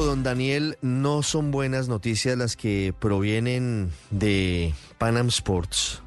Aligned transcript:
Don 0.00 0.22
Daniel, 0.22 0.78
no 0.80 1.22
son 1.22 1.50
buenas 1.50 1.86
noticias 1.88 2.38
las 2.38 2.56
que 2.56 2.94
provienen 2.98 3.92
de 4.10 4.74
Panam 4.96 5.28
Sports. 5.28 6.02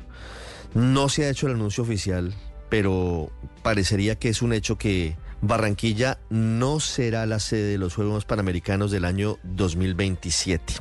No 0.74 1.08
se 1.08 1.26
ha 1.26 1.30
hecho 1.30 1.46
el 1.46 1.54
anuncio 1.54 1.84
oficial, 1.84 2.34
pero 2.68 3.30
parecería 3.62 4.16
que 4.16 4.30
es 4.30 4.42
un 4.42 4.54
hecho 4.54 4.80
que 4.80 5.16
Barranquilla 5.42 6.18
no 6.32 6.80
será 6.80 7.28
la 7.28 7.40
sede 7.40 7.74
de 7.74 7.78
los 7.78 7.94
Juegos 7.94 8.26
Panamericanos 8.26 8.90
del 8.90 9.06
año 9.06 9.38
2027. 9.44 10.74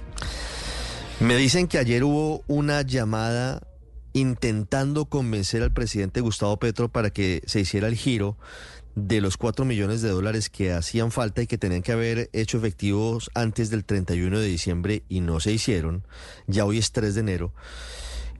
Me 1.20 1.36
dicen 1.36 1.68
que 1.68 1.76
ayer 1.76 2.04
hubo 2.04 2.42
una 2.46 2.80
llamada 2.80 3.68
intentando 4.14 5.04
convencer 5.04 5.62
al 5.62 5.72
presidente 5.72 6.22
Gustavo 6.22 6.56
Petro 6.58 6.88
para 6.88 7.10
que 7.10 7.42
se 7.44 7.60
hiciera 7.60 7.86
el 7.86 7.96
giro 7.96 8.38
de 8.94 9.20
los 9.20 9.36
4 9.36 9.64
millones 9.64 10.02
de 10.02 10.10
dólares 10.10 10.50
que 10.50 10.72
hacían 10.72 11.10
falta 11.10 11.42
y 11.42 11.46
que 11.46 11.58
tenían 11.58 11.82
que 11.82 11.92
haber 11.92 12.30
hecho 12.32 12.58
efectivos 12.58 13.30
antes 13.34 13.70
del 13.70 13.84
31 13.84 14.38
de 14.38 14.46
diciembre 14.46 15.04
y 15.08 15.20
no 15.20 15.40
se 15.40 15.52
hicieron. 15.52 16.06
Ya 16.46 16.64
hoy 16.64 16.78
es 16.78 16.92
3 16.92 17.14
de 17.14 17.20
enero 17.20 17.54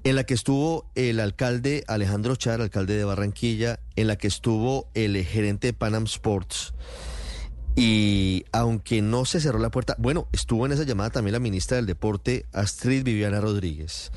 en 0.05 0.17
la 0.17 0.25
que 0.25 0.35
estuvo 0.35 0.91
el 0.95 1.19
alcalde 1.19 1.83
Alejandro 1.89 2.37
Char, 2.37 2.61
alcalde 2.61 2.95
de 2.95 3.05
Barranquilla, 3.05 3.81
en 3.97 4.07
la 4.07 4.17
que 4.17 4.29
estuvo 4.29 4.91
el 4.93 5.17
gerente 5.25 5.69
de 5.69 5.73
Panam 5.73 6.05
Sports. 6.05 6.75
Y 7.75 8.45
aunque 8.53 9.03
no 9.03 9.25
se 9.25 9.41
cerró 9.41 9.59
la 9.59 9.71
puerta, 9.71 9.97
bueno, 9.99 10.29
estuvo 10.33 10.67
en 10.67 10.73
esa 10.73 10.85
llamada 10.85 11.11
también 11.11 11.33
la 11.33 11.41
ministra 11.41 11.79
del 11.79 11.87
Deporte, 11.87 12.45
Astrid 12.53 13.03
Viviana 13.03 13.41
Rodríguez. 13.41 14.13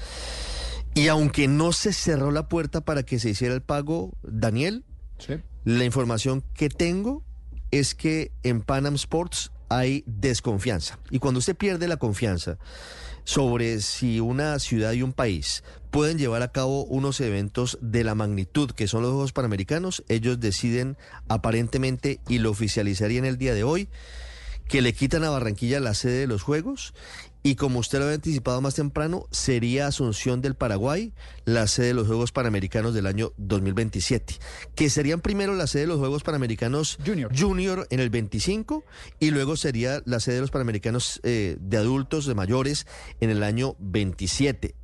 Y 0.93 1.07
aunque 1.07 1.47
no 1.47 1.71
se 1.71 1.93
cerró 1.93 2.31
la 2.31 2.49
puerta 2.49 2.81
para 2.81 3.03
que 3.03 3.17
se 3.17 3.29
hiciera 3.29 3.55
el 3.55 3.61
pago, 3.61 4.11
Daniel, 4.23 4.83
la 5.67 5.83
información 5.83 6.45
que 6.53 6.69
tengo 6.69 7.25
es 7.71 7.93
que 7.93 8.31
en 8.43 8.61
Panam 8.61 8.95
Sports 8.95 9.51
hay 9.67 10.05
desconfianza. 10.05 10.97
Y 11.11 11.19
cuando 11.19 11.39
usted 11.39 11.57
pierde 11.57 11.89
la 11.89 11.97
confianza, 11.97 12.57
sobre 13.25 13.81
si 13.81 14.21
una 14.21 14.59
ciudad 14.59 14.93
y 14.93 15.01
un 15.01 15.11
país 15.11 15.65
pueden 15.91 16.17
llevar 16.17 16.41
a 16.41 16.53
cabo 16.53 16.85
unos 16.85 17.19
eventos 17.19 17.77
de 17.81 18.05
la 18.05 18.15
magnitud 18.15 18.71
que 18.71 18.87
son 18.87 19.01
los 19.01 19.11
Juegos 19.11 19.33
Panamericanos, 19.33 20.05
ellos 20.07 20.39
deciden 20.39 20.95
aparentemente 21.27 22.21
y 22.29 22.37
lo 22.37 22.49
oficializarían 22.49 23.25
el 23.25 23.37
día 23.37 23.53
de 23.53 23.65
hoy 23.65 23.89
que 24.69 24.81
le 24.81 24.93
quitan 24.93 25.25
a 25.25 25.29
Barranquilla 25.29 25.81
la 25.81 25.93
sede 25.95 26.19
de 26.19 26.27
los 26.27 26.43
Juegos 26.43 26.93
y 27.47 27.55
como 27.55 27.79
usted 27.79 27.99
lo 27.99 28.03
había 28.03 28.15
anticipado 28.15 28.59
más 28.59 28.75
temprano, 28.75 29.25
sería 29.31 29.87
Asunción 29.87 30.41
del 30.41 30.55
Paraguay 30.55 31.13
la 31.45 31.65
sede 31.67 31.87
de 31.87 31.93
los 31.93 32.07
Juegos 32.07 32.33
Panamericanos 32.33 32.93
del 32.93 33.05
año 33.07 33.31
2027, 33.37 34.35
que 34.75 34.89
serían 34.89 35.21
primero 35.21 35.55
la 35.55 35.65
sede 35.65 35.83
de 35.83 35.87
los 35.87 35.97
Juegos 35.97 36.23
Panamericanos 36.23 36.97
Junior, 37.05 37.31
Junior 37.33 37.87
en 37.89 38.01
el 38.01 38.09
25 38.09 38.83
y 39.21 39.31
luego 39.31 39.55
sería 39.55 40.01
la 40.03 40.19
sede 40.19 40.35
de 40.35 40.41
los 40.41 40.51
Panamericanos 40.51 41.21
eh, 41.23 41.55
de 41.61 41.77
adultos, 41.77 42.25
de 42.25 42.35
mayores, 42.35 42.85
en 43.21 43.29
el 43.29 43.41
año 43.43 43.77
27 43.79 44.75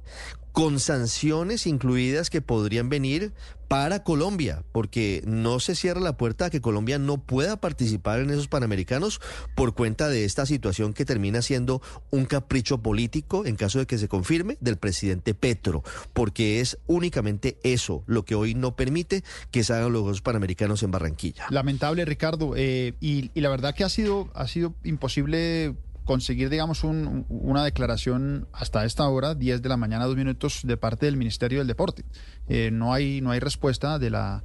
con 0.53 0.79
sanciones 0.79 1.65
incluidas 1.65 2.29
que 2.29 2.41
podrían 2.41 2.87
venir 2.87 3.33
para 3.67 4.03
Colombia, 4.03 4.63
porque 4.71 5.23
no 5.25 5.59
se 5.59 5.73
cierra 5.73 5.99
la 5.99 6.15
puerta 6.15 6.45
a 6.45 6.49
que 6.51 6.61
Colombia 6.61 6.99
no 6.99 7.17
pueda 7.17 7.57
participar 7.57 8.19
en 8.19 8.29
esos 8.29 8.47
Panamericanos 8.47 9.19
por 9.55 9.73
cuenta 9.73 10.09
de 10.09 10.25
esta 10.25 10.45
situación 10.45 10.93
que 10.93 11.05
termina 11.05 11.41
siendo 11.41 11.81
un 12.11 12.25
capricho 12.25 12.83
político, 12.83 13.47
en 13.47 13.55
caso 13.55 13.79
de 13.79 13.87
que 13.87 13.97
se 13.97 14.07
confirme, 14.07 14.57
del 14.61 14.77
presidente 14.77 15.33
Petro, 15.33 15.83
porque 16.13 16.61
es 16.61 16.77
únicamente 16.85 17.57
eso 17.63 18.03
lo 18.05 18.23
que 18.23 18.35
hoy 18.35 18.53
no 18.53 18.75
permite 18.75 19.23
que 19.49 19.63
se 19.63 19.73
hagan 19.73 19.91
los 19.91 20.21
Panamericanos 20.21 20.83
en 20.83 20.91
Barranquilla. 20.91 21.47
Lamentable, 21.49 22.05
Ricardo, 22.05 22.53
eh, 22.55 22.93
y, 23.01 23.31
y 23.33 23.41
la 23.41 23.49
verdad 23.49 23.73
que 23.73 23.83
ha 23.83 23.89
sido, 23.89 24.29
ha 24.35 24.47
sido 24.47 24.75
imposible 24.83 25.73
conseguir, 26.03 26.49
digamos, 26.49 26.83
un, 26.83 27.25
una 27.29 27.63
declaración 27.63 28.47
hasta 28.51 28.85
esta 28.85 29.07
hora, 29.07 29.35
10 29.35 29.61
de 29.61 29.69
la 29.69 29.77
mañana, 29.77 30.05
dos 30.05 30.15
minutos, 30.15 30.61
de 30.63 30.77
parte 30.77 31.05
del 31.05 31.17
Ministerio 31.17 31.59
del 31.59 31.67
Deporte. 31.67 32.03
Eh, 32.47 32.69
no, 32.71 32.93
hay, 32.93 33.21
no 33.21 33.31
hay 33.31 33.39
respuesta 33.39 33.99
de 33.99 34.09
la 34.09 34.43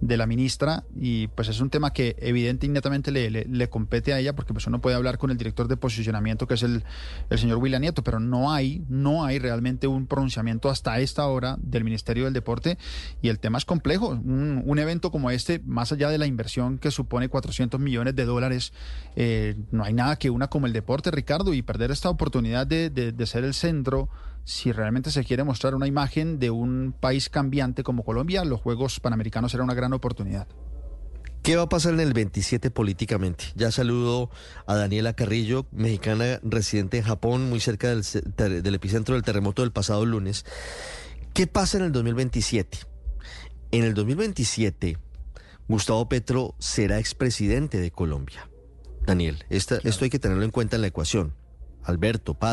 de 0.00 0.16
la 0.16 0.26
ministra 0.26 0.84
y 0.94 1.26
pues 1.28 1.48
es 1.48 1.60
un 1.60 1.70
tema 1.70 1.92
que 1.92 2.16
evidente 2.20 2.66
inmediatamente 2.66 3.10
le, 3.10 3.30
le, 3.30 3.68
compete 3.68 4.12
a 4.12 4.20
ella 4.20 4.34
porque 4.34 4.52
pues 4.52 4.66
uno 4.66 4.80
puede 4.80 4.96
hablar 4.96 5.18
con 5.18 5.30
el 5.30 5.36
director 5.36 5.66
de 5.66 5.76
posicionamiento 5.76 6.46
que 6.46 6.54
es 6.54 6.62
el, 6.62 6.84
el 7.30 7.38
señor 7.38 7.58
William 7.58 7.82
Nieto, 7.82 8.04
pero 8.04 8.20
no 8.20 8.52
hay, 8.52 8.84
no 8.88 9.24
hay 9.24 9.38
realmente 9.38 9.86
un 9.86 10.06
pronunciamiento 10.06 10.70
hasta 10.70 10.98
esta 11.00 11.26
hora 11.26 11.56
del 11.60 11.84
Ministerio 11.84 12.24
del 12.24 12.32
Deporte 12.32 12.78
y 13.22 13.28
el 13.28 13.38
tema 13.38 13.58
es 13.58 13.64
complejo. 13.64 14.08
Un, 14.08 14.78
evento 14.78 15.10
como 15.10 15.32
este, 15.32 15.60
más 15.66 15.90
allá 15.90 16.08
de 16.08 16.18
la 16.18 16.26
inversión 16.26 16.78
que 16.78 16.92
supone 16.92 17.28
400 17.28 17.80
millones 17.80 18.14
de 18.14 18.24
dólares, 18.24 18.72
eh, 19.16 19.56
no 19.72 19.82
hay 19.82 19.92
nada 19.92 20.14
que 20.14 20.30
una 20.30 20.46
como 20.46 20.66
el 20.66 20.72
deporte, 20.72 21.10
Ricardo, 21.10 21.52
y 21.52 21.62
perder 21.62 21.90
esta 21.90 22.08
oportunidad 22.08 22.64
de, 22.64 22.88
de, 22.90 23.10
de 23.10 23.26
ser 23.26 23.42
el 23.42 23.54
centro 23.54 24.08
si 24.48 24.72
realmente 24.72 25.10
se 25.10 25.24
quiere 25.24 25.44
mostrar 25.44 25.74
una 25.74 25.86
imagen 25.86 26.38
de 26.38 26.50
un 26.50 26.94
país 26.98 27.28
cambiante 27.28 27.82
como 27.82 28.02
Colombia, 28.02 28.46
los 28.46 28.62
Juegos 28.62 28.98
Panamericanos 28.98 29.52
será 29.52 29.62
una 29.62 29.74
gran 29.74 29.92
oportunidad. 29.92 30.48
¿Qué 31.42 31.54
va 31.54 31.64
a 31.64 31.68
pasar 31.68 31.92
en 31.92 32.00
el 32.00 32.14
27 32.14 32.70
políticamente? 32.70 33.44
Ya 33.56 33.70
saludo 33.70 34.30
a 34.66 34.74
Daniela 34.74 35.12
Carrillo, 35.12 35.66
mexicana 35.70 36.40
residente 36.42 36.96
en 36.96 37.04
Japón, 37.04 37.50
muy 37.50 37.60
cerca 37.60 37.88
del, 37.88 38.02
del, 38.62 38.74
epicentro 38.74 39.16
del 39.16 39.22
terremoto 39.22 39.60
del 39.60 39.70
pasado 39.70 40.06
lunes. 40.06 40.46
¿Qué 41.34 41.46
pasa 41.46 41.76
en 41.76 41.84
el 41.84 41.92
2027? 41.92 42.78
En 43.72 43.84
el 43.84 43.92
2027, 43.92 44.96
Gustavo 45.68 46.08
Petro 46.08 46.54
será 46.58 46.98
expresidente 46.98 47.78
de 47.78 47.90
Colombia. 47.90 48.48
Daniel, 49.06 49.44
esta, 49.50 49.76
claro. 49.76 49.90
esto 49.90 50.04
hay 50.04 50.10
que 50.10 50.18
tenerlo 50.18 50.44
en 50.44 50.50
cuenta 50.50 50.76
en 50.76 50.82
la 50.82 50.88
ecuación. 50.88 51.34
Alberto 51.84 52.34
Paz. 52.34 52.52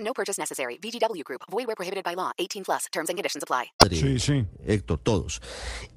No 0.00 0.12
purchase 0.14 0.40
necessary. 0.40 0.78
VGW 0.78 1.24
Group. 1.24 1.42
Void 1.50 1.66
where 1.66 1.76
prohibited 1.76 2.04
by 2.04 2.14
law. 2.14 2.32
18 2.38 2.64
plus. 2.64 2.86
Terms 2.90 3.10
and 3.10 3.16
conditions 3.16 3.42
apply. 3.42 3.72
Sí, 3.90 4.18
sí. 4.18 4.46
Héctor, 4.66 4.98
todos. 4.98 5.40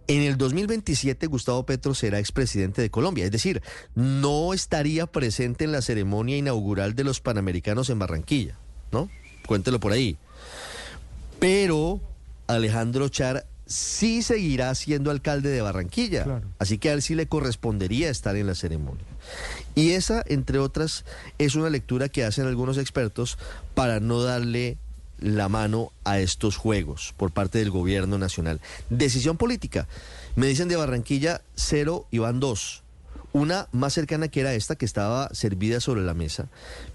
En 0.07 0.23
el 0.23 0.37
2027, 0.37 1.27
Gustavo 1.27 1.65
Petro 1.65 1.93
será 1.93 2.19
expresidente 2.19 2.81
de 2.81 2.89
Colombia. 2.89 3.25
Es 3.25 3.31
decir, 3.31 3.61
no 3.95 4.53
estaría 4.53 5.07
presente 5.07 5.63
en 5.65 5.71
la 5.71 5.81
ceremonia 5.81 6.37
inaugural 6.37 6.95
de 6.95 7.03
los 7.03 7.21
Panamericanos 7.21 7.89
en 7.89 7.99
Barranquilla, 7.99 8.57
¿no? 8.91 9.09
Cuéntelo 9.47 9.79
por 9.79 9.91
ahí. 9.91 10.17
Pero 11.39 12.01
Alejandro 12.47 13.09
Char 13.09 13.47
sí 13.65 14.21
seguirá 14.21 14.75
siendo 14.75 15.11
alcalde 15.11 15.49
de 15.49 15.61
Barranquilla. 15.61 16.23
Claro. 16.23 16.47
Así 16.59 16.77
que 16.77 16.89
a 16.89 16.93
él 16.93 17.01
sí 17.01 17.15
le 17.15 17.27
correspondería 17.27 18.09
estar 18.09 18.35
en 18.35 18.47
la 18.47 18.55
ceremonia. 18.55 19.05
Y 19.75 19.91
esa, 19.91 20.23
entre 20.27 20.59
otras, 20.59 21.05
es 21.37 21.55
una 21.55 21.69
lectura 21.69 22.09
que 22.09 22.23
hacen 22.23 22.47
algunos 22.47 22.77
expertos 22.77 23.37
para 23.73 23.99
no 23.99 24.21
darle 24.21 24.77
la 25.19 25.49
mano 25.49 25.91
a 26.03 26.19
estos 26.19 26.57
juegos 26.57 27.13
por 27.15 27.31
parte 27.31 27.59
del 27.59 27.69
gobierno 27.69 28.17
nacional. 28.17 28.59
Decisión 28.89 29.37
política. 29.37 29.87
Me 30.35 30.47
dicen 30.47 30.67
de 30.67 30.75
Barranquilla 30.75 31.41
cero 31.55 32.07
y 32.11 32.17
van 32.17 32.39
dos. 32.39 32.83
Una 33.33 33.69
más 33.71 33.93
cercana 33.93 34.27
que 34.27 34.41
era 34.41 34.53
esta 34.53 34.75
que 34.75 34.85
estaba 34.85 35.29
servida 35.33 35.79
sobre 35.79 36.01
la 36.01 36.13
mesa, 36.13 36.49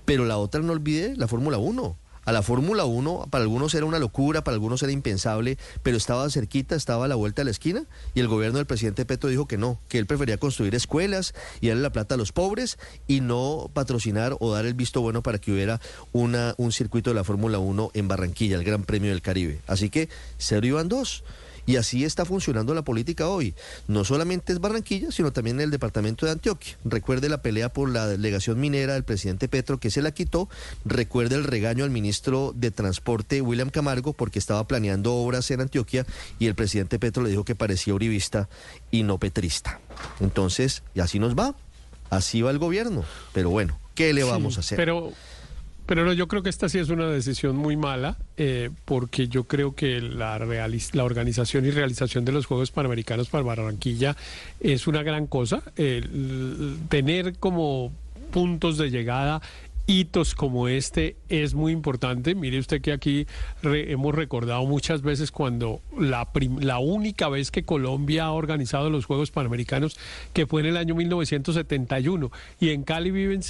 pero 0.05 0.27
la 0.27 0.37
otra 0.37 0.61
no 0.61 0.73
olvide 0.73 1.17
la 1.17 1.29
Fórmula 1.29 1.57
1. 1.57 1.97
A 2.27 2.33
la 2.33 2.43
Fórmula 2.43 2.85
1, 2.85 3.29
para 3.31 3.43
algunos 3.43 3.75
era 3.75 3.87
una 3.87 3.99
locura, 3.99 4.45
para 4.45 4.55
algunos 4.55 4.83
era 4.83 4.93
impensable, 4.93 5.57
pero 5.83 5.97
estaba 5.97 6.29
cerquita, 6.29 6.75
estaba 6.75 7.07
a 7.07 7.09
la 7.09 7.15
vuelta 7.15 7.41
de 7.41 7.47
la 7.47 7.51
esquina 7.53 7.85
y 8.15 8.21
el 8.21 8.29
gobierno 8.29 8.59
del 8.59 8.67
presidente 8.67 9.07
Petro 9.07 9.31
dijo 9.31 9.47
que 9.47 9.57
no, 9.57 9.81
que 9.89 9.99
él 9.99 10.07
prefería 10.07 10.37
construir 10.37 10.75
escuelas 10.75 11.35
y 11.61 11.69
darle 11.69 11.83
la 11.83 11.93
plata 11.93 12.17
a 12.17 12.19
los 12.19 12.33
pobres 12.33 12.79
y 13.07 13.21
no 13.21 13.71
patrocinar 13.73 14.37
o 14.41 14.53
dar 14.53 14.67
el 14.67 14.75
visto 14.75 15.01
bueno 15.01 15.23
para 15.23 15.39
que 15.39 15.53
hubiera 15.53 15.81
una, 16.13 16.55
un 16.59 16.73
circuito 16.73 17.11
de 17.11 17.15
la 17.15 17.25
Fórmula 17.25 17.59
1 17.59 17.93
en 17.95 18.09
Barranquilla, 18.09 18.57
el 18.57 18.65
Gran 18.65 18.85
Premio 18.85 19.11
del 19.11 19.23
Caribe. 19.23 19.61
Así 19.67 19.89
que 19.89 20.09
cero 20.37 20.67
iban 20.67 20.89
dos. 20.89 21.25
Y 21.67 21.77
así 21.77 22.05
está 22.05 22.25
funcionando 22.25 22.75
la 22.75 22.83
política 22.83 23.29
hoy. 23.29 23.55
No 23.89 24.05
solamente 24.05 24.53
es 24.53 24.61
Barranquilla, 24.61 25.11
sino 25.11 25.33
también 25.33 25.61
el 25.61 25.71
departamento 25.71 26.25
de 26.25 26.33
Antioquia. 26.33 26.79
Recuerde 26.85 27.29
la 27.29 27.43
pelea 27.43 27.73
por 27.73 27.91
la 27.91 28.07
delegación 28.07 28.61
minera 28.61 28.95
del 28.95 29.05
presidente 29.05 29.49
Petro 29.49 29.79
que 29.79 29.91
se 29.91 30.03
la 30.03 30.13
quitó. 30.13 30.49
Recuerde 30.85 31.35
el 31.35 31.45
regaño 31.45 31.85
al 31.85 31.91
ministro 31.91 32.53
de 32.55 32.71
Transporte, 32.71 33.41
William 33.41 33.71
Camargo, 33.71 34.13
porque 34.13 34.39
estaba 34.39 34.67
planeando 34.67 35.15
obras 35.15 35.51
en 35.51 35.61
Antioquia 35.61 36.07
y 36.39 36.47
el 36.47 36.55
presidente 36.55 36.99
Petro 36.99 37.23
le 37.23 37.31
dijo 37.31 37.45
que 37.45 37.55
parecía 37.55 37.95
uribista 37.95 38.49
y 38.91 39.03
no 39.03 39.19
petrista. 39.19 39.81
Entonces, 40.21 40.83
y 40.95 41.01
así 41.01 41.19
nos 41.19 41.35
va. 41.35 41.57
Así 42.11 42.43
va 42.43 42.51
el 42.51 42.59
gobierno. 42.59 43.05
Pero 43.33 43.51
bueno, 43.51 43.79
¿qué 43.95 44.13
le 44.13 44.23
vamos 44.23 44.57
a 44.57 44.61
hacer? 44.61 44.77
Pero 44.77 45.13
pero 45.87 46.05
no, 46.05 46.13
yo 46.13 46.29
creo 46.29 46.43
que 46.43 46.51
esta 46.51 46.69
sí 46.69 46.79
es 46.79 46.89
una 46.91 47.07
decisión 47.09 47.57
muy 47.57 47.77
mala, 47.77 48.17
eh, 48.37 48.71
porque 48.85 49.29
yo 49.29 49.45
creo 49.45 49.75
que 49.75 50.01
la, 50.01 50.39
la 50.39 51.05
organización 51.05 51.65
y 51.65 51.71
realización 51.71 52.25
de 52.25 52.33
los 52.33 52.47
Juegos 52.47 52.71
Panamericanos 52.71 53.29
para 53.29 53.45
Barranquilla 53.45 54.17
es 54.61 54.87
una 54.87 55.03
gran 55.03 55.27
cosa. 55.27 55.63
tener 56.89 57.39
como 57.39 57.93
puntos 58.37 58.77
de 58.77 58.91
llegada 58.91 59.41
hitos 59.87 60.35
como 60.35 60.69
este 60.69 61.17
es 61.29 61.55
muy 61.55 61.73
importante. 61.73 62.35
Mire 62.35 62.59
usted 62.59 62.81
que 62.81 62.93
aquí 62.93 63.27
hemos 63.63 64.15
recordado 64.15 64.65
muchas 64.67 65.03
veces 65.03 65.31
cuando 65.31 65.81
la, 65.99 66.29
la 66.61 66.79
única 66.79 67.29
vez 67.29 67.51
que 67.51 67.65
Colombia 67.65 68.25
ha 68.25 68.33
organizado 68.33 68.91
los 68.91 69.07
Juegos 69.07 69.31
Panamericanos, 69.31 69.97
que 70.33 70.47
fue 70.47 70.63
en 70.63 70.69
el 70.69 70.77
año 70.77 70.95
1971, 70.95 72.31
y 72.61 72.71
en 72.71 72.83
Cali 72.83 73.11
viven, 73.11 73.43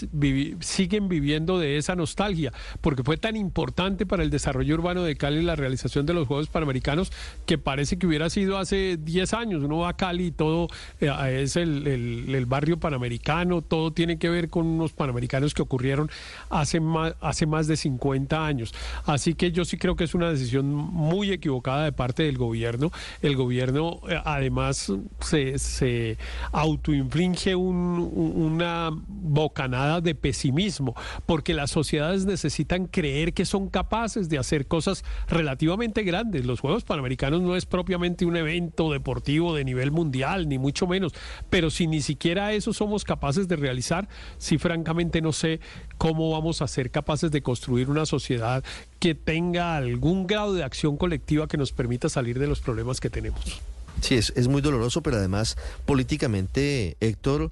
siguen 0.60 1.08
viviendo 1.08 1.58
de 1.58 1.78
esa 1.78 1.96
nostalgia, 1.96 2.52
porque 2.80 3.02
fue 3.02 3.16
tan 3.16 3.36
importante 3.36 4.04
para 4.06 4.22
el 4.22 4.30
desarrollo 4.30 4.74
urbano 4.74 5.02
de 5.02 5.16
Cali 5.16 5.42
la 5.42 5.56
realización 5.56 6.06
de 6.06 6.14
los 6.14 6.26
Juegos 6.26 6.48
Panamericanos 6.48 7.12
que 7.46 7.58
parece 7.58 7.98
que 7.98 8.06
hubiera 8.06 8.30
sido 8.30 8.58
hace 8.58 8.98
10 9.00 9.34
años. 9.34 9.62
Uno 9.62 9.78
va 9.78 9.90
a 9.90 9.96
Cali 9.96 10.26
y 10.26 10.30
todo 10.32 10.68
eh, 11.00 11.40
es 11.42 11.56
el 11.56 12.44
barrio 12.46 12.78
panamericano, 12.78 13.62
todo 13.62 13.92
tiene 13.92 14.18
que 14.18 14.28
ver 14.28 14.50
con 14.50 14.66
unos 14.66 14.92
panamericanos 14.92 15.54
que 15.54 15.62
ocurrieron 15.62 16.10
hace 16.50 16.80
más, 16.80 17.14
hace 17.20 17.46
más 17.46 17.66
de 17.66 17.76
50 17.76 18.46
años. 18.46 18.74
Así 19.04 19.34
que 19.34 19.52
yo 19.52 19.64
sí 19.64 19.76
creo 19.76 19.96
que 19.96 20.04
es 20.04 20.14
una 20.14 20.30
decisión 20.30 20.72
muy 20.74 21.30
equivocada 21.30 21.84
de 21.84 21.92
parte 21.92 22.24
del 22.24 22.38
gobierno. 22.38 22.90
El 23.22 23.36
gobierno 23.36 24.00
eh, 24.08 24.20
además 24.24 24.92
se, 25.20 25.58
se 25.58 26.18
autoinflige 26.52 27.54
una 27.56 28.90
bocanada 29.08 30.00
de 30.00 30.14
pesimismo, 30.14 30.94
porque 31.26 31.54
las 31.54 31.70
sociedades 31.70 32.26
necesitan 32.26 32.86
creer 32.86 33.32
que 33.32 33.44
son 33.44 33.68
capaces 33.68 34.28
de 34.28 34.38
hacer 34.38 34.66
cosas 34.66 35.04
relativamente 35.28 36.02
grandes. 36.02 36.46
Los 36.46 36.60
Juegos 36.60 36.84
Panamericanos 36.84 37.42
no 37.42 37.56
es 37.56 37.66
propiamente 37.66 38.24
un 38.24 38.36
evento 38.36 38.92
deportivo 38.92 39.54
de 39.54 39.64
nivel 39.64 39.90
mundial, 39.90 40.48
ni 40.48 40.58
mucho 40.58 40.86
menos, 40.86 41.12
pero 41.50 41.70
si 41.70 41.86
ni 41.86 42.00
siquiera 42.00 42.52
eso 42.52 42.72
somos 42.72 43.04
capaces 43.04 43.48
de 43.48 43.56
realizar, 43.56 44.08
sí 44.38 44.58
francamente 44.58 45.20
no 45.20 45.32
sé 45.32 45.60
cómo 45.98 46.15
cómo 46.16 46.30
vamos 46.30 46.62
a 46.62 46.66
ser 46.66 46.90
capaces 46.90 47.30
de 47.30 47.42
construir 47.42 47.90
una 47.90 48.06
sociedad 48.06 48.64
que 48.98 49.14
tenga 49.14 49.76
algún 49.76 50.26
grado 50.26 50.54
de 50.54 50.64
acción 50.64 50.96
colectiva 50.96 51.46
que 51.46 51.58
nos 51.58 51.72
permita 51.72 52.08
salir 52.08 52.38
de 52.38 52.46
los 52.46 52.60
problemas 52.60 53.00
que 53.00 53.10
tenemos. 53.10 53.60
Sí, 54.00 54.14
es, 54.14 54.32
es 54.34 54.48
muy 54.48 54.62
doloroso, 54.62 55.02
pero 55.02 55.18
además 55.18 55.58
políticamente, 55.84 56.96
Héctor, 57.00 57.50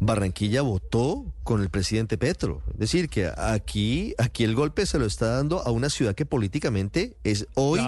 Barranquilla 0.00 0.62
votó 0.62 1.24
con 1.44 1.60
el 1.60 1.68
presidente 1.68 2.16
Petro. 2.16 2.62
Es 2.72 2.78
decir, 2.78 3.08
que 3.08 3.30
aquí, 3.36 4.14
aquí 4.18 4.44
el 4.44 4.54
golpe 4.54 4.86
se 4.86 4.98
lo 4.98 5.04
está 5.04 5.26
dando 5.36 5.60
a 5.60 5.70
una 5.70 5.90
ciudad 5.90 6.14
que 6.14 6.24
políticamente 6.24 7.16
es 7.22 7.46
hoy 7.54 7.80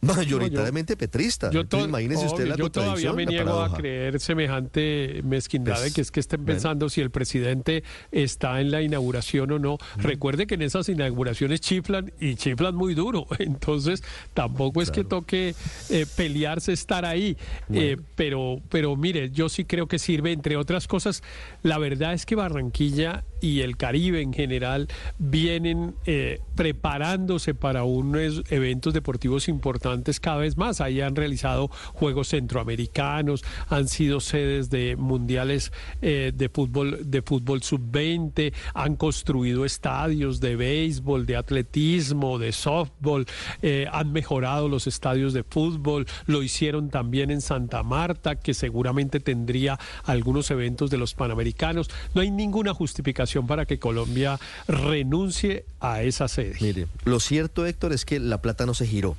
mayoritariamente 0.00 0.96
petrista. 0.96 1.50
Yo, 1.50 1.62
imagínese 1.84 2.26
usted 2.26 2.48
la 2.48 2.56
yo 2.56 2.70
todavía 2.70 3.12
me 3.12 3.24
niego 3.24 3.60
a 3.60 3.72
creer 3.72 4.18
semejante 4.18 5.22
mezquindad 5.24 5.80
de 5.80 5.92
que 5.92 6.00
es 6.00 6.10
que 6.10 6.20
estén 6.20 6.44
pensando 6.44 6.88
si 6.88 7.00
el 7.00 7.10
presidente 7.10 7.84
está 8.10 8.60
en 8.60 8.72
la 8.72 8.82
inauguración 8.82 9.52
o 9.52 9.58
no. 9.60 9.78
Recuerde 9.96 10.48
que 10.48 10.54
en 10.54 10.62
esas 10.62 10.88
inauguraciones 10.88 11.60
chiflan 11.60 12.12
y 12.18 12.34
chiflan 12.34 12.74
muy 12.74 12.94
duro. 12.94 13.26
Entonces, 13.38 14.02
tampoco 14.34 14.82
es 14.82 14.90
que 14.90 15.04
toque 15.04 15.54
eh, 15.90 16.06
pelearse 16.16 16.72
estar 16.72 17.04
ahí. 17.04 17.36
Eh, 17.72 17.96
pero, 18.16 18.60
pero 18.70 18.96
mire, 18.96 19.30
yo 19.30 19.48
sí 19.48 19.64
creo 19.64 19.86
que 19.86 20.00
sirve, 20.00 20.32
entre 20.32 20.56
otras 20.56 20.88
cosas, 20.88 21.22
la 21.62 21.78
verdad 21.78 22.12
es 22.12 22.26
que 22.26 22.34
Barranquilla 22.36 23.24
y 23.40 23.60
el 23.60 23.76
Caribe 23.76 24.20
en 24.20 24.32
general 24.32 24.88
vienen 25.18 25.94
eh, 26.06 26.40
preparándose 26.54 27.54
para 27.54 27.84
unos 27.84 28.42
eventos 28.50 28.94
deportivos 28.94 29.48
importantes 29.48 30.20
cada 30.20 30.38
vez 30.38 30.56
más. 30.56 30.80
Ahí 30.80 31.00
han 31.00 31.16
realizado 31.16 31.68
Juegos 31.92 32.28
Centroamericanos, 32.28 33.44
han 33.68 33.88
sido 33.88 34.20
sedes 34.20 34.70
de 34.70 34.96
mundiales 34.96 35.72
eh, 36.02 36.32
de 36.34 36.48
fútbol 36.48 37.10
de 37.10 37.22
fútbol 37.22 37.62
sub-20, 37.62 38.52
han 38.74 38.96
construido 38.96 39.64
estadios 39.64 40.40
de 40.40 40.56
béisbol, 40.56 41.26
de 41.26 41.36
atletismo, 41.36 42.38
de 42.38 42.52
softball, 42.52 43.26
eh, 43.62 43.86
han 43.92 44.12
mejorado 44.12 44.68
los 44.68 44.86
estadios 44.86 45.32
de 45.32 45.44
fútbol, 45.44 46.06
lo 46.26 46.42
hicieron 46.42 46.90
también 46.90 47.30
en 47.30 47.40
Santa 47.40 47.82
Marta, 47.82 48.36
que 48.36 48.54
seguramente 48.54 49.20
tendría 49.20 49.78
algunos 50.04 50.50
eventos 50.50 50.90
de 50.90 50.98
los 50.98 51.14
Panamericanos. 51.14 51.90
No 52.14 52.22
hay 52.22 52.30
ninguna 52.30 52.74
justificación 52.74 53.27
para 53.46 53.66
que 53.66 53.78
Colombia 53.78 54.38
renuncie 54.66 55.64
a 55.80 56.02
esa 56.02 56.28
sede. 56.28 56.56
Mire, 56.60 56.86
lo 57.04 57.20
cierto, 57.20 57.66
Héctor, 57.66 57.92
es 57.92 58.04
que 58.04 58.18
la 58.20 58.40
plata 58.40 58.66
no 58.66 58.74
se 58.74 58.86
giró. 58.86 59.16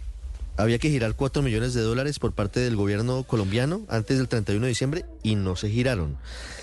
Había 0.58 0.78
que 0.78 0.90
girar 0.90 1.16
4 1.16 1.42
millones 1.42 1.74
de 1.74 1.82
dólares 1.82 2.20
por 2.20 2.34
parte 2.34 2.60
del 2.60 2.76
gobierno 2.76 3.24
colombiano 3.24 3.82
antes 3.88 4.18
del 4.18 4.28
31 4.28 4.66
de 4.66 4.70
diciembre 4.70 5.06
y 5.24 5.36
no 5.36 5.56
se 5.56 5.70
giraron. 5.70 6.18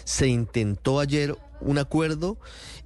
Se 0.04 0.28
intentó 0.28 1.00
ayer 1.00 1.34
un 1.62 1.78
acuerdo 1.78 2.36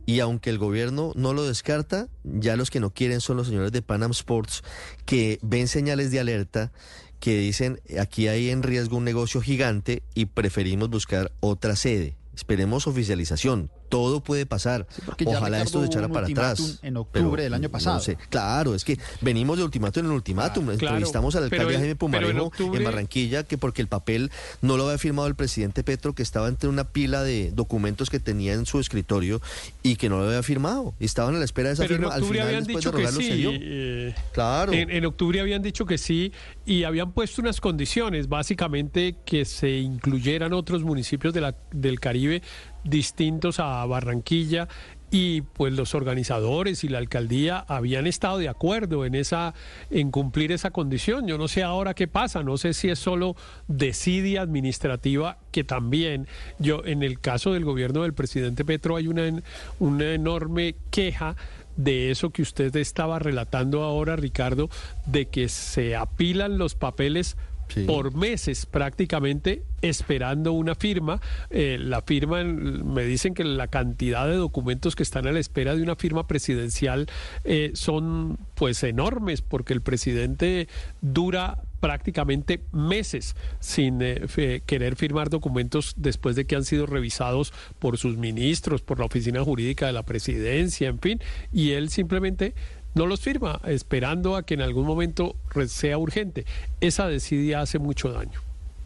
y 0.06 0.20
aunque 0.20 0.50
el 0.50 0.58
gobierno 0.58 1.12
no 1.16 1.34
lo 1.34 1.44
descarta, 1.44 2.06
ya 2.22 2.54
los 2.54 2.70
que 2.70 2.78
no 2.78 2.90
quieren 2.90 3.20
son 3.20 3.38
los 3.38 3.48
señores 3.48 3.72
de 3.72 3.82
Panam 3.82 4.12
Sports 4.12 4.62
que 5.04 5.40
ven 5.42 5.66
señales 5.66 6.12
de 6.12 6.20
alerta 6.20 6.70
que 7.18 7.36
dicen 7.38 7.80
aquí 8.00 8.28
hay 8.28 8.50
en 8.50 8.62
riesgo 8.62 8.96
un 8.96 9.04
negocio 9.04 9.40
gigante 9.40 10.04
y 10.14 10.26
preferimos 10.26 10.90
buscar 10.90 11.32
otra 11.40 11.74
sede. 11.74 12.16
Esperemos 12.36 12.86
oficialización 12.86 13.70
todo 13.90 14.20
puede 14.20 14.46
pasar. 14.46 14.87
Ojalá 15.26 15.60
esto 15.60 15.81
se 15.81 15.87
echara 15.87 16.08
para 16.08 16.26
atrás. 16.26 16.78
En 16.82 16.96
octubre 16.96 17.42
del 17.42 17.52
año 17.52 17.69
pasado. 17.69 18.00
Claro, 18.31 18.74
es 18.74 18.84
que 18.84 18.98
venimos 19.20 19.58
de 19.58 19.65
ultimátum 19.65 20.06
en 20.06 20.12
ultimátum. 20.12 20.70
Entrevistamos 20.70 21.36
al 21.36 21.44
alcalde 21.44 21.76
Jaime 21.76 21.96
Pumarejo 21.96 22.53
en, 22.58 22.84
Barranquilla 22.84 23.43
que 23.43 23.58
porque 23.58 23.82
el 23.82 23.88
papel 23.88 24.31
no 24.62 24.76
lo 24.76 24.84
había 24.86 24.96
firmado 24.96 25.29
el 25.29 25.34
presidente 25.34 25.84
Petro, 25.84 26.15
que 26.15 26.22
estaba 26.22 26.48
entre 26.48 26.69
una 26.69 26.84
pila 26.84 27.22
de 27.22 27.50
documentos 27.50 28.08
que 28.08 28.20
tenía 28.20 28.55
en 28.55 28.65
su 28.65 28.79
escritorio 28.79 29.43
y 29.82 29.96
que 29.96 30.08
no 30.08 30.19
lo 30.19 30.26
había 30.26 30.43
firmado. 30.43 30.94
Y 31.00 31.05
estaban 31.05 31.34
a 31.34 31.38
la 31.38 31.44
espera 31.44 31.69
de 31.69 31.74
esa 31.74 31.86
firma. 31.86 32.15
Al 32.15 32.24
final, 32.24 32.46
habían 32.46 32.65
dicho 32.65 32.93
que 32.93 33.06
sí. 33.08 33.44
Eh, 33.46 34.15
claro. 34.32 34.72
En, 34.72 35.05
octubre 35.05 35.41
habían 35.41 35.62
dicho 35.62 35.84
que 35.84 35.98
sí 35.98 36.32
y 36.65 36.84
habían 36.84 37.12
puesto 37.12 37.43
unas 37.43 37.60
condiciones, 37.60 38.29
básicamente 38.29 39.17
que 39.24 39.44
se 39.44 39.79
incluyeran 39.79 40.53
otros 40.53 40.84
municipios 40.84 41.34
de 41.34 41.41
la, 41.41 41.56
del 41.72 41.98
Caribe 41.98 42.43
distintos 42.84 43.60
a 43.60 43.84
Barranquilla 43.87 44.69
y 45.10 45.43
pues 45.43 45.72
los 45.72 45.94
organizadores 45.94 46.84
y 46.84 46.89
la 46.89 46.99
alcaldía 46.99 47.65
habían 47.67 48.06
estado 48.06 48.39
de 48.39 48.49
acuerdo 48.49 49.05
en 49.05 49.15
esa 49.15 49.55
en 49.91 50.10
cumplir 50.10 50.53
esa 50.53 50.70
condición. 50.70 51.27
Yo 51.27 51.37
no 51.37 51.49
sé 51.49 51.63
ahora 51.63 51.94
qué 51.94 52.06
pasa, 52.06 52.43
no 52.43 52.56
sé 52.56 52.75
si 52.75 52.89
es 52.89 52.99
solo 52.99 53.34
desidia 53.67 54.43
administrativa 54.43 55.39
que 55.51 55.65
también 55.65 56.29
yo 56.58 56.82
en 56.84 57.03
el 57.03 57.19
caso 57.20 57.53
del 57.53 57.65
gobierno 57.65 58.03
del 58.03 58.15
presidente 58.15 58.65
Petro 58.65 58.96
hay 58.96 59.08
una 59.08 59.43
una 59.81 60.13
enorme 60.13 60.77
queja 60.91 61.37
de 61.77 62.10
eso 62.10 62.31
que 62.31 62.43
usted 62.43 62.75
estaba 62.77 63.19
relatando 63.19 63.82
ahora, 63.82 64.17
Ricardo, 64.17 64.69
de 65.06 65.27
que 65.27 65.49
se 65.49 65.96
apilan 65.96 66.58
los 66.58 66.75
papeles 66.75 67.37
por 67.86 68.15
meses 68.15 68.67
prácticamente 68.67 69.62
esperando 69.82 70.53
una 70.53 70.74
firma. 70.74 71.20
Eh, 71.50 71.79
la 71.81 72.03
firma, 72.03 72.43
me 72.44 73.05
dicen 73.05 73.34
que 73.34 73.44
la 73.44 73.69
cantidad 73.69 74.27
de 74.27 74.36
documentos 74.36 74.96
que 74.96 75.03
están 75.03 75.27
a 75.27 75.32
la 75.32 75.39
espera 75.39 75.74
de 75.74 75.82
una 75.82 75.96
firma 75.96 76.27
presidencial 76.27 77.06
eh, 77.44 77.72
son 77.74 78.39
pues 78.55 78.82
enormes 78.82 79.43
porque 79.43 79.72
el 79.72 79.81
presidente 79.81 80.69
dura 81.00 81.62
prácticamente 81.81 82.62
meses 82.72 83.34
sin 83.58 84.00
eh, 84.03 84.62
querer 84.67 84.96
firmar 84.96 85.31
documentos 85.31 85.94
después 85.96 86.36
de 86.36 86.44
que 86.44 86.56
han 86.56 86.65
sido 86.65 86.86
revisados 86.86 87.53
por 87.79 87.96
sus 87.96 88.17
ministros, 88.19 88.82
por 88.82 88.98
la 88.98 89.06
oficina 89.06 89.43
jurídica 89.43 89.86
de 89.86 89.94
la 89.94 90.05
presidencia, 90.05 90.89
en 90.89 90.98
fin, 90.98 91.20
y 91.53 91.70
él 91.70 91.89
simplemente 91.89 92.55
no 92.94 93.06
los 93.06 93.20
firma, 93.20 93.61
esperando 93.67 94.37
a 94.37 94.44
que 94.44 94.55
en 94.55 94.63
algún 94.63 94.87
momento 94.87 95.37
sea 95.69 95.99
urgente. 95.99 96.44
Esa 96.81 97.06
desidia 97.09 97.61
hace 97.61 97.79
mucho 97.79 98.13
daño. 98.13 98.41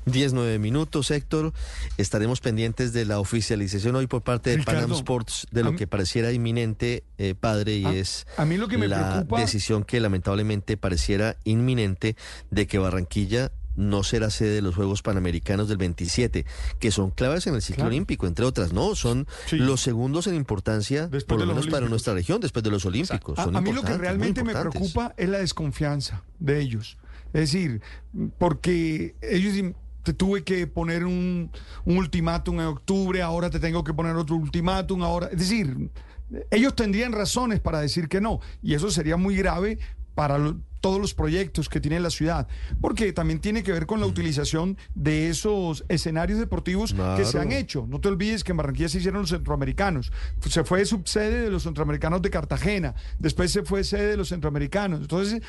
10, 0.06 0.34
9 0.34 0.58
minutos, 0.58 1.10
Héctor. 1.10 1.54
Estaremos 1.96 2.40
pendientes 2.42 2.92
de 2.92 3.06
la 3.06 3.20
oficialización 3.20 3.96
hoy 3.96 4.06
por 4.06 4.20
parte 4.20 4.50
de 4.50 4.56
Ricardo, 4.58 4.82
Panam 4.82 4.92
Sports 4.98 5.46
de 5.50 5.64
lo 5.64 5.76
que 5.76 5.86
pareciera 5.86 6.30
inminente, 6.30 7.04
eh, 7.16 7.34
padre, 7.34 7.76
y 7.76 7.86
A- 7.86 7.92
es 7.94 8.26
a 8.36 8.44
mí 8.44 8.58
lo 8.58 8.68
que 8.68 8.76
me 8.76 8.86
la 8.86 9.12
preocupa- 9.22 9.40
decisión 9.40 9.82
que 9.82 10.00
lamentablemente 10.00 10.76
pareciera 10.76 11.36
inminente 11.44 12.16
de 12.50 12.66
que 12.66 12.76
Barranquilla 12.78 13.50
no 13.76 14.02
será 14.02 14.30
sede 14.30 14.54
de 14.56 14.62
los 14.62 14.74
Juegos 14.74 15.02
Panamericanos 15.02 15.68
del 15.68 15.78
27, 15.78 16.44
que 16.78 16.90
son 16.90 17.10
claves 17.10 17.46
en 17.46 17.54
el 17.54 17.62
ciclo 17.62 17.76
Claro. 17.82 17.88
olímpico, 17.88 18.26
entre 18.26 18.44
otras, 18.44 18.72
¿no? 18.72 18.94
Son 18.94 19.26
Sí. 19.46 19.56
los 19.56 19.80
segundos 19.80 20.26
en 20.26 20.34
importancia, 20.36 21.02
Después 21.02 21.24
por 21.24 21.38
lo 21.40 21.46
los 21.46 21.54
menos 21.56 21.70
para 21.70 21.88
nuestra 21.88 22.14
región, 22.14 22.40
después 22.40 22.62
de 22.62 22.70
los 22.70 22.84
Olímpicos. 22.86 23.38
A, 23.38 23.44
Son 23.44 23.56
a 23.56 23.60
mí 23.60 23.72
lo 23.72 23.82
que 23.82 23.96
realmente 23.98 24.44
me 24.44 24.52
preocupa 24.54 25.14
es 25.16 25.28
la 25.28 25.38
desconfianza 25.38 26.22
de 26.38 26.60
ellos. 26.60 26.98
Es 27.32 27.50
decir, 27.52 27.80
porque 28.38 29.14
ellos 29.22 29.74
te 30.02 30.12
tuve 30.12 30.44
que 30.44 30.66
poner 30.66 31.04
un, 31.04 31.50
un 31.84 31.96
ultimátum 31.96 32.60
en 32.60 32.66
octubre, 32.66 33.22
ahora 33.22 33.50
te 33.50 33.58
tengo 33.60 33.82
que 33.84 33.94
poner 33.94 34.14
otro 34.16 34.36
ultimátum, 34.36 35.02
ahora. 35.02 35.28
Es 35.32 35.38
decir, 35.38 35.90
ellos 36.50 36.74
tendrían 36.76 37.12
razones 37.12 37.60
para 37.60 37.80
decir 37.80 38.08
que 38.08 38.20
no, 38.20 38.40
y 38.62 38.74
eso 38.74 38.90
sería 38.90 39.16
muy 39.16 39.36
grave 39.36 39.78
para 40.14 40.38
lo- 40.38 40.58
todos 40.84 41.00
los 41.00 41.14
proyectos 41.14 41.70
que 41.70 41.80
tiene 41.80 41.98
la 41.98 42.10
ciudad, 42.10 42.46
porque 42.82 43.14
también 43.14 43.40
tiene 43.40 43.62
que 43.62 43.72
ver 43.72 43.86
con 43.86 44.00
la 44.00 44.06
utilización 44.06 44.76
de 44.94 45.30
esos 45.30 45.82
escenarios 45.88 46.38
deportivos 46.38 46.94
que 47.16 47.24
se 47.24 47.38
han 47.38 47.52
hecho. 47.52 47.86
No 47.88 48.02
te 48.02 48.08
olvides 48.08 48.44
que 48.44 48.52
en 48.52 48.58
Barranquilla 48.58 48.90
se 48.90 48.98
hicieron 48.98 49.22
los 49.22 49.30
centroamericanos. 49.30 50.12
Se 50.46 50.62
fue 50.62 50.84
subsede 50.84 51.44
de 51.44 51.50
los 51.50 51.62
centroamericanos 51.62 52.20
de 52.20 52.28
Cartagena. 52.28 52.94
Después 53.18 53.50
se 53.50 53.62
fue 53.62 53.82
sede 53.82 54.10
de 54.10 54.18
los 54.18 54.28
centroamericanos. 54.28 55.00
Entonces, 55.00 55.40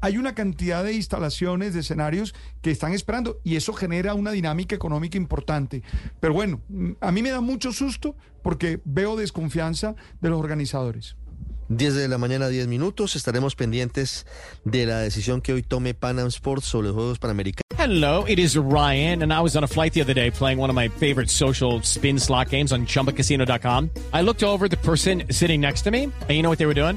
hay 0.00 0.16
una 0.16 0.34
cantidad 0.34 0.82
de 0.82 0.94
instalaciones, 0.94 1.74
de 1.74 1.80
escenarios 1.80 2.34
que 2.62 2.70
están 2.70 2.94
esperando 2.94 3.40
y 3.44 3.56
eso 3.56 3.74
genera 3.74 4.14
una 4.14 4.30
dinámica 4.30 4.74
económica 4.74 5.18
importante. 5.18 5.82
Pero 6.18 6.32
bueno, 6.32 6.62
mm, 6.70 6.92
a 7.02 7.12
mí 7.12 7.20
me 7.20 7.28
da 7.28 7.42
mucho 7.42 7.72
susto 7.72 8.16
porque 8.42 8.80
veo 8.86 9.16
desconfianza 9.16 9.96
de 10.22 10.30
los 10.30 10.40
organizadores. 10.40 11.16
10 11.68 11.94
de 11.94 12.08
la 12.08 12.18
mañana, 12.18 12.48
10 12.48 12.66
minutos. 12.66 13.16
Estaremos 13.16 13.54
pendientes 13.54 14.26
de 14.64 14.86
la 14.86 15.00
decisión 15.00 15.40
que 15.40 15.52
hoy 15.52 15.62
tome 15.62 15.94
Panam 15.94 16.28
Sports 16.28 16.66
sobre 16.66 16.88
los 16.88 16.96
Juegos 16.96 17.18
Panamericanos. 17.18 17.62
Hello, 17.78 18.24
it 18.26 18.38
is 18.38 18.56
Ryan, 18.56 19.22
and 19.22 19.32
I 19.32 19.40
was 19.40 19.56
on 19.56 19.62
a 19.62 19.68
flight 19.68 19.92
the 19.92 20.02
other 20.02 20.14
day 20.14 20.30
playing 20.30 20.58
one 20.58 20.68
of 20.68 20.74
my 20.74 20.88
favorite 20.88 21.30
social 21.30 21.80
spin 21.82 22.18
slot 22.18 22.50
games 22.50 22.72
on 22.72 22.86
chumbacasino.com. 22.86 23.90
I 24.12 24.22
looked 24.22 24.42
over 24.42 24.68
the 24.68 24.76
person 24.78 25.22
sitting 25.30 25.60
next 25.60 25.82
to 25.82 25.90
me, 25.90 26.04
and 26.04 26.30
you 26.30 26.42
know 26.42 26.50
what 26.50 26.58
they 26.58 26.66
were 26.66 26.74
doing? 26.74 26.96